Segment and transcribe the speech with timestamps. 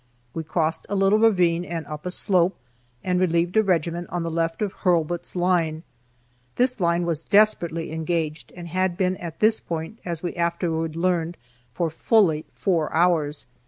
[0.33, 2.57] We crossed a little ravine and up a slope,
[3.03, 5.83] and relieved a regiment on the left of Hurlbut's line.
[6.55, 11.37] This line was desperately engaged, and had been at this point, as we afterwards learned,
[11.75, 13.45] for fully four hours.